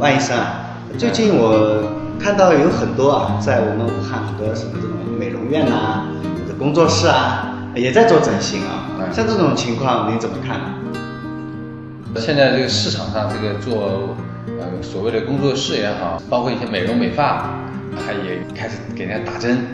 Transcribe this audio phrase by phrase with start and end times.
[0.00, 0.64] 万医生啊，
[0.96, 1.84] 最近我
[2.18, 8.88] 看到有很多啊，在我们武汉很多什么这种美容院呐、或者工作室啊，也在做整形啊。
[8.98, 10.64] 嗯像这种情况您怎么看呢？
[12.16, 14.16] 现在这个市场上，这个做
[14.46, 17.50] 呃所谓的工作室也好，包括一些美容美发，
[17.94, 19.66] 还也开始给人家打针、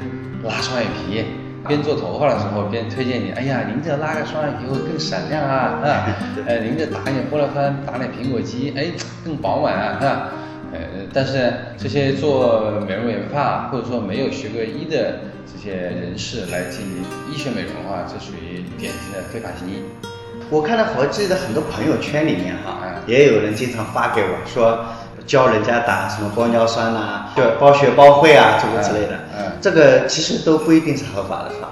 [0.43, 1.25] 拉双眼皮。
[1.67, 6.07] 边做头发的时候边推荐你，哎呀，您这拉个双眼皮会更闪亮啊，啊，
[6.47, 8.93] 呃，您这打点玻尿酸、打点苹果肌，哎，
[9.25, 10.29] 更饱满啊，啊，
[10.73, 10.79] 呃，
[11.13, 19.83] 但是这些做美容美发或者说没有学过医的这些人士来进行医学美容的话，这属于典型的非法行医。
[20.49, 24.85] 我看到我记得很多朋友圈里面哈、嗯也有人经常发给我说，
[25.27, 29.17] 教人家打什么玻尿酸呐、就包学包会啊，这个之类的。
[29.37, 31.69] 嗯嗯这个其实都不一定是合法的，是吧？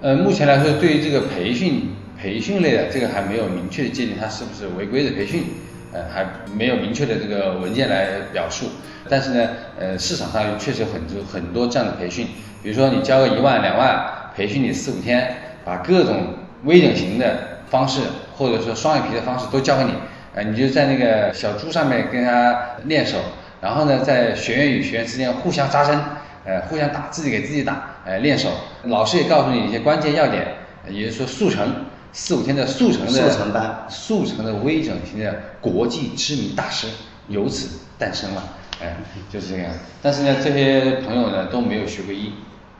[0.00, 5.44] 呃，目前来说，对于这个培训培训类的，这个还没有明确的界定它是不是违规的培训，
[5.92, 8.66] 呃，还没有明确的这个文件来表述。
[9.08, 12.26] 但是呢，呃，市场上确实有很多很多这样的培训，
[12.62, 14.02] 比如说你交个一万两万，
[14.34, 18.00] 培训你四五天，把各种微整形的方式
[18.36, 19.90] 或者说双眼皮的方式都教给你，
[20.34, 23.18] 呃，你就在那个小猪上面跟他练手，
[23.60, 25.98] 然后呢，在学员与学员之间互相扎针。
[26.42, 28.48] 呃，互相打，自己给自己打，呃，练手。
[28.84, 30.54] 老师也告诉你一些关键要点，
[30.86, 36.86] 呃也就是说速成，四五天的速成的速成班速成的微整形的国际知名大师
[37.28, 38.42] 由此诞生了，
[38.80, 38.96] 哎、
[39.28, 39.70] 就是这个样。
[40.00, 42.32] 但是呢，这些朋友呢都没有学过医，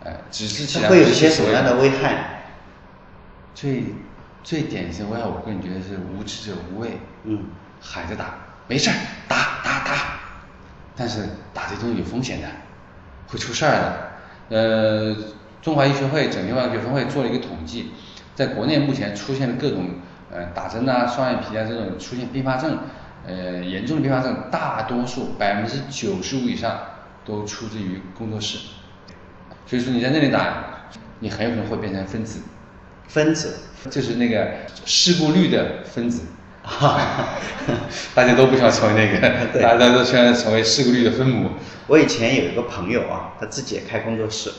[0.02, 2.18] 呃，只是起来会有一些什么样的危害呢？
[3.54, 3.84] 最
[4.42, 7.44] 最典型的危害，我个人觉得是无知者无畏，嗯，
[7.80, 8.34] 喊着打，
[8.66, 8.96] 没事儿，
[9.28, 9.94] 打打打，
[10.96, 12.48] 但是打这东西有风险的，
[13.26, 14.10] 会出事儿的。
[14.48, 15.16] 呃，
[15.62, 17.92] 中华医学会整形外科学分会做了一个统计，
[18.34, 19.90] 在国内目前出现的各种
[20.32, 22.78] 呃打针啊、双眼皮啊这种出现并发症，
[23.26, 26.80] 呃严重的并发症，大多数百分之九十五以上
[27.24, 28.58] 都出自于工作室。
[29.66, 30.64] 所以说你在那里打，
[31.20, 32.40] 你很有可能会变成分子，
[33.12, 33.56] 分子。
[33.90, 34.48] 就是那个
[34.84, 36.22] 事故率的分子。
[38.14, 41.50] 大家都不想成为那个，对大家都希望成为事故率的分母。
[41.86, 44.52] 我以前有一个朋友啊，他自己也开工作室，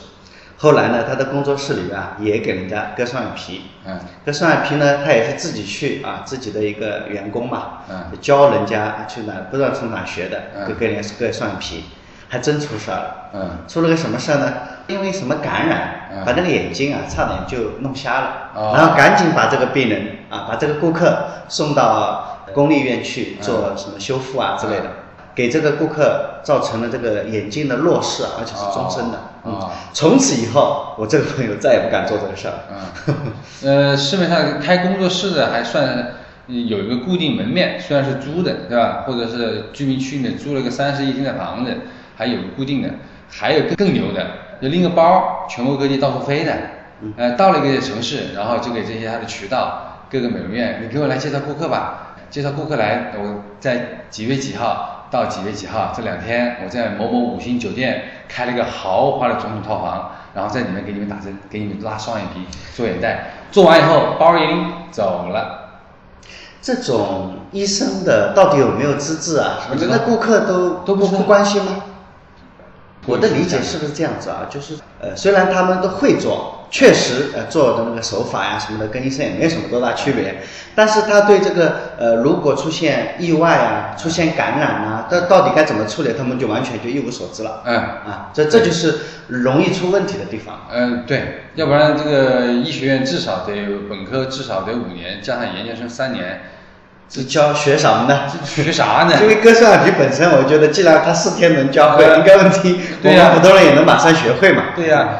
[0.56, 11.84] 后来呢，他的工作室里边啊也给人家割双眼皮，嗯割双眼皮呢，他也是自己去啊，自己的一个员工嘛，嗯教人家去哪不知道从哪学的，嗯就给人家割双眼皮，
[12.28, 13.30] 还真出事儿了。
[13.34, 14.52] 嗯出了个什么事儿呢？
[14.86, 16.24] 因为什么感染，嗯。
[16.24, 18.72] 把那个眼睛啊差点就弄瞎了，哦。
[18.76, 24.90] 然后赶紧把这个病人啊，把这个顾客送到公立医院去做什么修复啊之类的，嗯。
[25.34, 29.18] 给这个顾客造成了这个眼睛的弱视，而且是终身的。
[29.42, 29.58] 哦哦。
[29.62, 32.54] 嗯，从此以后，我这个朋友再也不敢做这个事儿。
[32.70, 33.14] 嗯，
[33.64, 36.12] 呃，市面上开工作室的还算
[36.46, 39.04] 有一个固定门面，虽然是租的，对吧？
[39.06, 41.74] 或者是居民区里面租了个三室一厅的房子，
[42.14, 42.90] 还有个固定的，
[43.30, 44.26] 还有更更牛的，
[44.62, 46.52] 就拎个包，全国各地到处飞的。
[47.16, 65.58] 呃，到了一个城市，然后就给这些他的渠道，各个美容院，你给我来介绍顾客吧，介绍顾客来，我在几月几号到几月几号这两天，我在某某五星酒店开了一个豪华的总统套房，然后在里面给你们打针，给你们拉双眼皮、做眼袋，做完以后包一拎走了。
[66.60, 69.58] 这种医生的到底有没有资质啊？
[69.68, 71.72] 不知道那顾客都都不不关心吗？
[73.04, 74.46] 不我的理解是不是这样子啊？
[74.48, 80.40] 就是呃，虽然他们都会做，确实呃做的那个手法呀什么的跟医生也没什么多大区别，
[80.76, 87.62] 但是他对这个呃如果出现意外啊、出现感染啊，这到底该怎么处理，他们就完全就一无所知了。
[87.66, 88.96] 嗯啊，这这就是
[89.26, 90.68] 容易出问题的地方。
[90.72, 93.52] 嗯，对，要不然这个医学院至少得
[93.88, 96.42] 本科至少得五年，加上研究生三年，
[97.12, 98.26] 这教学什么呢？
[98.42, 99.12] 学啥呢？
[99.20, 104.62] 因为割双眼皮本身，我觉得既然他四天能教会，呃应该问题我对呀们普通人也能马上学会嘛。
[104.74, 105.10] 对呀、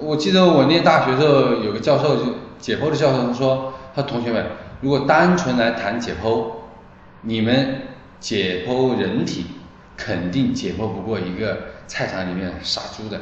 [0.00, 2.22] 我记得我念大学的时候，有个教授就
[2.58, 4.42] 解剖的教授他说，他说同学们，
[4.80, 6.46] 如果单纯来谈解剖，
[7.20, 7.82] 你们
[8.20, 9.44] 解剖人体
[9.98, 13.20] 肯定解剖不过一个菜场里面杀猪的。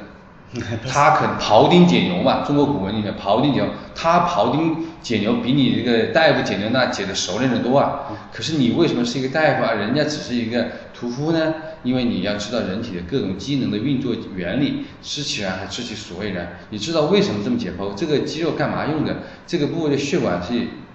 [0.88, 8.02] 他肯庖丁解牛嘛，中国古文里面庖丁解牛，他庖丁解牛比你这个大夫解牛那解的熟练的多啊。
[8.32, 9.72] 可是你为什么是一个大夫啊？
[9.72, 11.54] 人家只是一个屠夫呢？
[11.82, 16.58] 因为你要知道人体的各种机能的运作原理，知其然还知其所以然。
[16.70, 17.92] 你知道为什么这么解剖？
[17.96, 19.16] 这个肌肉干嘛用的？
[19.46, 20.52] 这个部位的血管是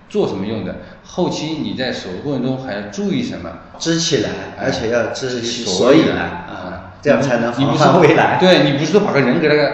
[0.07, 0.77] 做什么用的？
[1.03, 3.50] 后期你在手术过程中还要注意什么？
[3.77, 8.38] 知其然，而且要知其所所以然啊，这样才能防范未来。
[8.39, 9.74] 对你不是说把个人给那个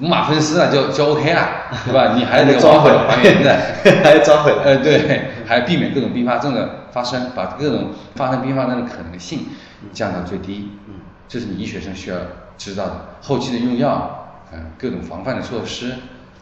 [0.00, 1.48] 五马分尸了就就 OK 了，
[1.86, 2.14] 对吧？
[2.16, 3.56] 你还得抓回 还原的，
[4.02, 4.62] 还要抓回来。
[4.64, 9.46] 呃，对，还避免各种并发症的发生，把各种发生并发症的可能性
[9.92, 10.70] 降到最低。
[10.88, 10.94] 嗯，
[11.28, 12.16] 这是你医学生需要
[12.58, 13.06] 知道的。
[13.22, 15.92] 后期的用药，嗯，各种防范的措施，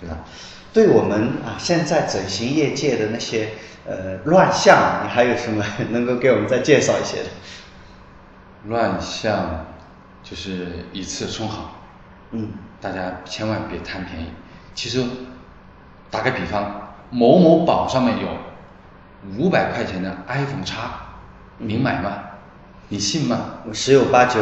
[0.01, 0.17] 对吧？
[0.73, 3.51] 对我们啊，现在整形业界的那些
[3.87, 7.29] 呃乱象，你还有什么 能够给我们再介绍一些的？
[8.69, 9.67] 乱象
[10.23, 11.83] 就是一次充好，
[12.31, 12.49] 嗯，
[12.83, 14.27] 大家千万别贪便宜。
[14.75, 15.03] 其实
[16.11, 18.29] 打个比方，某某宝上面有
[19.39, 20.91] 五百块钱的 iPhone 叉，
[21.59, 22.11] 您买吗？
[22.89, 23.39] 你信吗？
[23.73, 24.41] 十有八九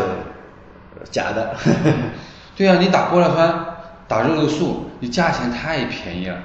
[1.10, 1.54] 假的。
[2.56, 3.66] 对呀，你打玻尿酸。
[4.08, 6.36] 打肉毒素，你价钱太便宜了。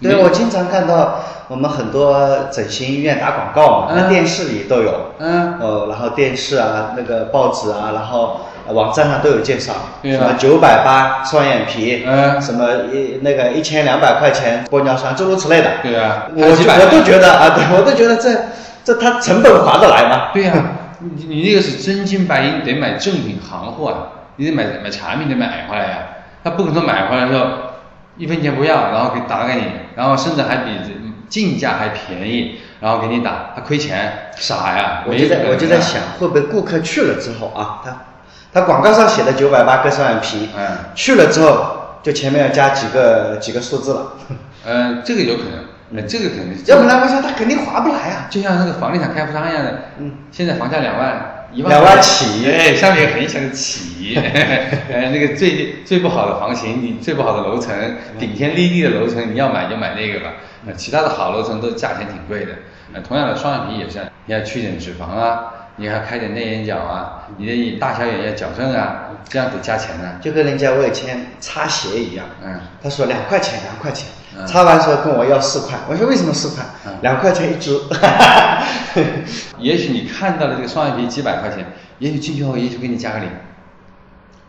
[0.00, 5.12] 对，我经常看到我们很多整形医院打广告嘛，那电视里都有。
[5.18, 5.58] 嗯。
[5.60, 9.72] 哦，然后电视啊，那个报纸啊，然后网站上都有介绍。
[10.02, 12.04] 什么九百八双眼皮？
[12.06, 12.40] 嗯。
[12.40, 15.70] 什么一那个一千两百块钱玻尿酸，诸如此类的。
[15.82, 16.28] 对啊。
[16.34, 18.30] 我我都觉得啊，对，我都觉得这
[18.84, 20.28] 这它成本划得来吗？
[20.32, 20.52] 对呀，
[21.00, 23.98] 你你那个是真金白银，得买正品行货啊，
[24.36, 25.98] 你得买买产品得买回来呀。
[26.44, 27.46] 他不可能买回来之后
[28.16, 29.62] 一分钱不要，然后给打给你，
[29.94, 30.70] 然后甚至还比
[31.28, 35.02] 进价还便宜，然后给你打，他亏钱，傻呀！
[35.06, 37.90] 我就在我就在想，会不会顾客去了之后啊，他
[38.52, 44.12] 他广告上写的九百八割双眼皮，嗯，去了之后就前面要加几个几个数字了。
[44.66, 51.38] 嗯，这个有可能，那这个肯定，要不然我想他肯定划不来啊，就像那个房地产开发商一样的，嗯，现在房价两万。
[51.54, 54.18] 两万起，哎，下面很想起，
[54.90, 57.74] 呃， 那个最最不好的房型，你最不好的楼层，
[58.18, 60.32] 顶天立地的楼层，你要买就买那个吧，
[60.64, 62.52] 那，其他的好楼层都价钱挺贵的，
[62.94, 70.12] 那，同样的双眼皮也是，你要去点脂肪啊，你还开点内眼角啊，你的大小眼要矫正啊，这样得加钱呢。
[70.20, 74.06] 就跟人家我以前擦鞋一样，嗯，他说两块钱，两块钱。
[74.46, 76.64] 擦完时候跟我要四块，我说为什么四块？
[77.02, 77.76] 两块钱一支。
[79.58, 81.66] 也许你看到的这个双眼皮几百块钱，
[81.98, 83.28] 也许进去后也许给你加个零。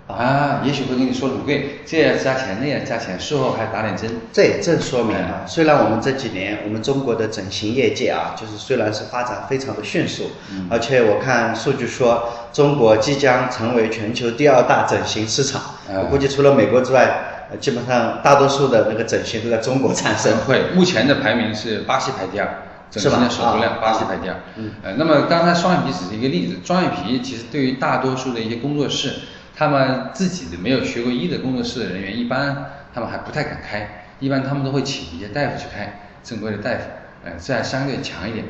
[0.08, 4.10] 啊，也许会跟你说很贵，这也加钱，那也加钱，术后还打点针。
[4.32, 10.32] 这也正说明啊，虽然我们这几年我们中国的整形业界啊，就是虽然是发展非常的迅速，
[10.70, 15.62] 而且我看数据说中国即将成为全球第二大整形市场。
[15.90, 17.30] 我估计除了美国之外。
[17.60, 20.36] 基本上大多数的那个整形都在中国产生。
[20.48, 22.50] 会，目前的排名是巴西排第二，
[22.90, 24.36] 整形的手术量巴西排第二。
[24.56, 24.72] 嗯。
[24.82, 29.14] 呃，那么刚才双眼皮只是一个例子，双眼皮其实对于大多数的一些工作室，
[29.56, 36.86] 他们自己的没有学过医的工作室的人员，一般他们还不太敢开，一般他们都会请一些大夫去开，正规的大夫，
[37.24, 38.46] 呃，这样相对强一点。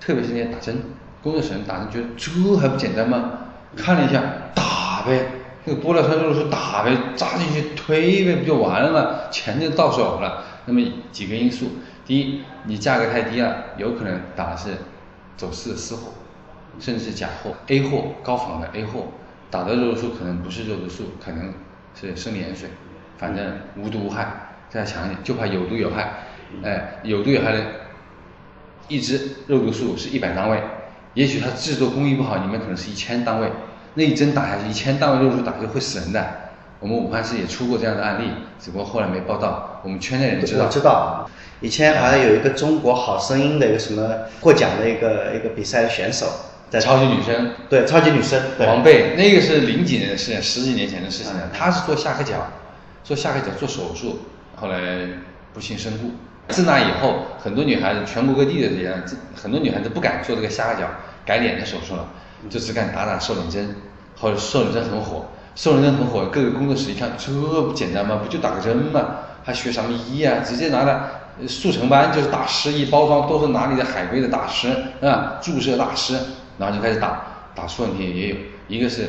[0.00, 0.76] 特别是那些打针，
[1.22, 3.30] 工作室人打针觉得这还不简单吗？
[3.76, 4.22] 看了一下，
[4.54, 5.26] 打呗。
[5.64, 9.30] 那个玻尿酸肉毒素打呗，扎进去推呗，不就完了吗？
[9.30, 10.44] 钱就到手了。
[10.66, 11.70] 那么几个因素，
[12.04, 14.70] 第一，你价格太低了，有可能打的是
[15.38, 16.12] 走私的私货，
[16.78, 19.06] 甚至是假货，A 货高仿的 A 货，
[19.50, 21.54] 打的肉毒素可能不是肉毒素，可能
[21.94, 22.68] 是生理盐水，
[23.18, 24.26] 反正无毒无害。
[24.68, 26.14] 再强一点，就怕有毒有害。
[26.64, 27.60] 哎，有毒有害的，
[28.88, 30.60] 一支肉毒素是一百单位，
[31.14, 33.48] 也许它制作工艺不好，里面可能是一千单位。
[33.94, 36.26] 那一针打下去，一千单位肉毒素打下去会死人的。
[36.80, 39.80] 我们武汉市也出过这样的案例，只不过后来没报道。
[39.84, 40.64] 我们圈内人知道。
[40.64, 44.10] 我知道，以前好像有一个中国好声音的一个什么
[44.40, 46.26] 获奖的一个一个比赛的选手，
[46.70, 47.50] 在超级女声。
[47.68, 48.40] 对，超级女声。
[48.60, 51.50] 王贝，那个是零几年的事情，十几年前的事情了。
[51.52, 52.46] 他是做下颌角，
[53.02, 54.20] 做下颌角做手术，
[54.56, 54.78] 后来
[55.52, 56.10] 不幸身故。
[56.48, 58.98] 自那以后，很多女孩子，全国各地的这样，
[59.34, 60.88] 很多女孩子不敢做这个下颌角
[61.24, 62.08] 改脸的手术了。
[62.50, 63.74] 就只敢打打瘦脸针，
[64.14, 68.20] 后来瘦脸针很火，瘦脸针很火，各个工作室一看，这不简单吗？
[68.22, 69.16] 不就打个针吗？
[69.42, 70.40] 还学什么医啊？
[70.44, 71.00] 直接拿来
[71.48, 74.68] 速成班，就是打湿一包装都是哪里的海归的大师
[75.00, 76.18] 啊，注射大师，
[76.58, 77.22] 然后就开始打，
[77.54, 78.36] 打出问题也有，
[78.68, 79.08] 一个是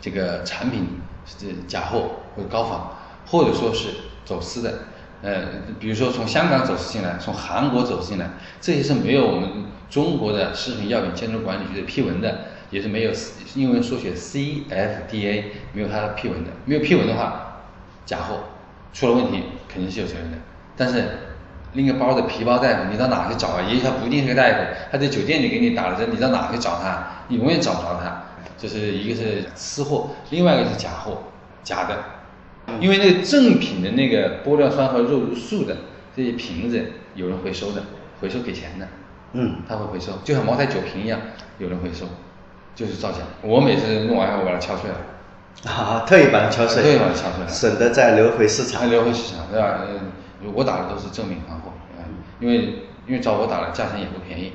[0.00, 0.86] 这个产品
[1.24, 2.80] 是假货或者高仿，
[3.26, 3.88] 或者说是
[4.24, 4.80] 走私的，
[5.22, 5.44] 呃，
[5.78, 8.30] 比如说从香港走私进来，从韩国走私进来，
[8.60, 9.66] 这些是没有我们。
[9.88, 13.12] 中国的食品药品监督管理局的批文的，也是没有
[13.54, 17.62] 英文缩写 CFDA 没有它的批文的，没有批文的话，
[18.04, 18.40] 假货
[18.92, 20.38] 出了问题肯定是有责任的。
[20.76, 21.04] 但是
[21.76, 23.62] 拎个包的皮包大夫，你到哪去找啊？
[23.68, 24.54] 也许他不一定是个大夫，
[24.90, 27.06] 他在酒店里给你打了针，你到哪去找他？
[27.28, 28.24] 你永远找不着他。
[28.58, 31.24] 就是一个是私货，另外一个是假货，
[31.62, 31.98] 假的。
[32.80, 35.76] 因为那个正品的那个玻尿酸和肉毒素的
[36.16, 36.82] 这些瓶子，
[37.14, 37.82] 有人回收的，
[38.20, 38.88] 回收给钱的。
[39.32, 41.20] 嗯，他会回收，就像茅台酒瓶一样，
[41.58, 42.06] 有人回收，
[42.74, 43.18] 就是造假。
[43.42, 48.88] 我每次弄完以后把它敲碎了，啊，特意把它敲碎，特意把它敲碎了，省得再流回市场。
[48.88, 49.80] 流回市场，对吧？
[50.54, 51.72] 我打的都是正品行货，
[52.40, 52.56] 因为
[53.06, 54.52] 因为找我打的价钱也不便宜，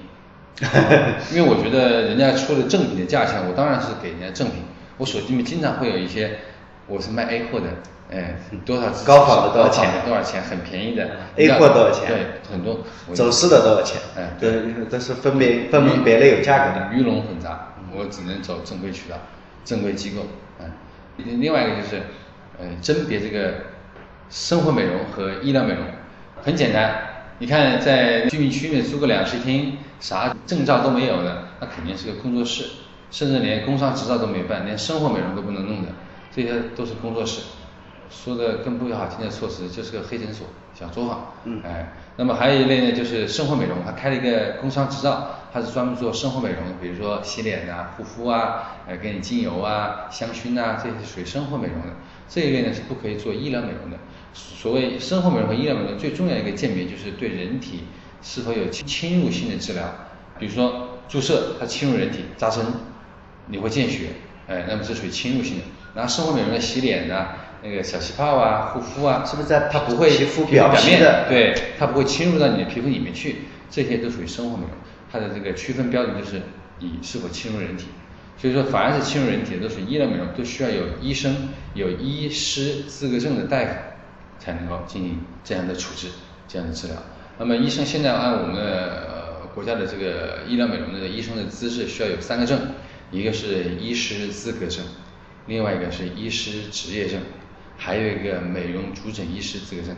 [1.33, 4.63] 因为我觉得人家出的正品的价钱，我当然是给人家正品。
[4.97, 6.39] 我手机里面经常会有一些，
[6.85, 7.67] 我是卖 A 货的，
[8.11, 11.09] 哎， 多少高仿的多少钱多少钱，很便宜的。
[11.37, 12.81] A 货多少钱对，很多。
[13.15, 13.99] 走私的多少钱？
[14.15, 16.93] 哎对，都是分别分门别类有价格的。
[16.93, 19.15] 鱼龙混杂，我只能走正规渠道、
[19.65, 20.21] 正规机构。
[20.59, 20.69] 嗯，
[21.17, 22.03] 另外一个就是，
[22.59, 23.53] 呃，甄别这个
[24.31, 25.83] 生活美容和医疗美容，
[26.41, 26.95] 很简单。
[27.39, 32.63] 你看，在居民区里面租个两室一厅，啥证照都没有的，那肯定是个工作室，
[33.11, 35.89] 甚至连工商执照都没办，连生活美容都不能弄的，
[36.33, 37.41] 这些都是工作室。
[38.11, 41.33] 说的更不好听的措辞，就是个黑诊所、小作坊。
[41.45, 51.93] 嗯哎，那么还有一类呢，就是生活美容，他开了一个工商执照，他是专门做生活美容，比如说洗脸啊、护肤啊、呃，给你精油啊、香薰啊，这些属于生活美容的。
[52.27, 53.97] 这一类呢是不可以做医疗美容的。
[54.33, 57.85] 所谓生活美容和医疗美容最重要一个鉴别，就是对人体
[58.21, 59.83] 是否有侵侵入性的治疗，
[60.37, 62.65] 比如说注射，它侵入人体扎针，
[63.47, 64.09] 你会见血，
[64.47, 65.63] 哎，那么这属于侵入性的。
[65.93, 67.27] 然后生活美容的洗脸呐、
[67.63, 73.37] 那个小气泡啊、护肤啊，是不是在它不会皮肤表面的对，它不会侵入到你的皮肤里面去，
[73.69, 74.71] 这些都属于生活美容。
[75.11, 76.41] 它的这个区分标准就是
[76.79, 77.87] 你是否侵入人体。
[78.37, 83.71] 所以说，凡是侵入人体的都是医疗美容，都需要有医生、有医师资格证的大夫
[84.39, 86.07] 才能够进行这样的处置、
[86.47, 86.95] 这样的治疗。
[87.37, 88.61] 那么医生现在按我们的
[89.41, 92.59] 呃国家的这个医疗美容的医生的资质需要有三个证，
[93.11, 94.83] 一个是医师资格证，
[95.45, 97.19] 另外一个是医师执业证，
[97.83, 99.95] 还有一个美容主诊医师资格证。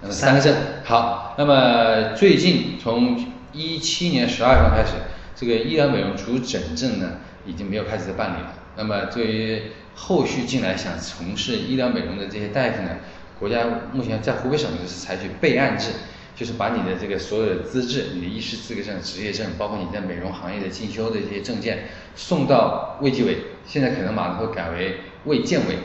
[0.00, 4.94] 那么三个证好，那么最近从一七年十二月份开始，
[5.36, 8.54] 这个医疗美容主诊证呢已经没有开始办理了。
[8.76, 9.62] 那么对于
[9.94, 12.96] 后续进来想从事医疗美容的这些大夫呢，
[13.38, 15.90] 国家目前在湖北省就是采取备案制，
[16.34, 25.76] 就是把你的这个所有的资质、你的医师资格证、执业证，包括你在美容行业的进修的这些证件，送到卫计委，现在可能马上会改为卫健委。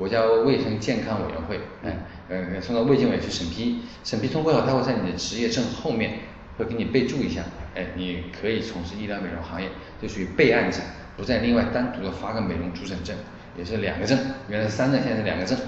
[0.00, 1.92] 国家卫生健康委员会，嗯，
[2.30, 6.20] 呃，送到卫健委去审批，审批通过后，他会在你的职业证后面
[6.56, 7.42] 会给你备注一下，
[7.74, 9.68] 哎，你可以从事医疗美容行业，
[10.00, 10.80] 就属于备案制，
[11.18, 13.14] 不再另外单独的发个美容主诊证，
[13.58, 15.58] 也是两个证，原来是三证，现在是两个证。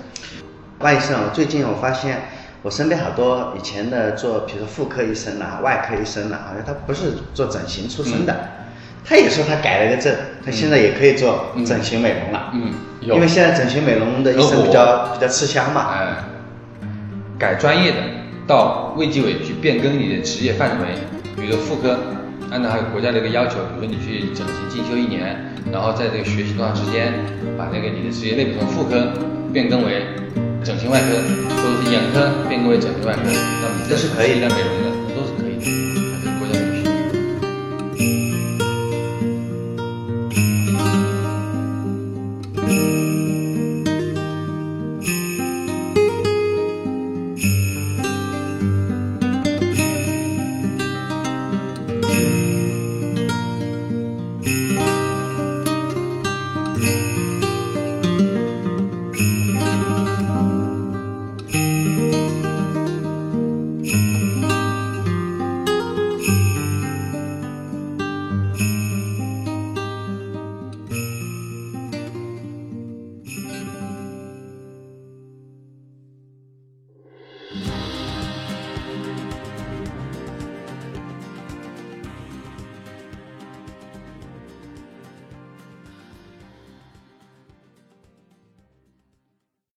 [0.79, 2.23] 外医生，最近我发现
[2.63, 8.49] 我身边好多以前的做，比如说妇科医生啊、外科医生啊、好像他不是做整形出身的，
[9.05, 12.51] 他也说他改了个证，他现在也可以做嗯整形美容了。
[12.55, 15.91] 嗯有因为现在整形美容的医生比较比较吃香嘛。
[15.93, 16.17] 哎，
[17.39, 17.99] 改专业的
[18.47, 20.87] 到卫计委去变更你的职业范围，
[21.37, 21.99] 比如说妇科，
[22.51, 25.37] 按照国家的一个要求，比如说你去整形进修一年，
[25.73, 27.13] 然后在这个学习多长时间，
[27.59, 29.13] 把那个你的职业类别从妇科
[29.53, 30.07] 变更为
[30.63, 31.17] 整形外科，
[31.57, 35.02] 或者是眼科变更为整形外科，那么你这是可以医疗美容的。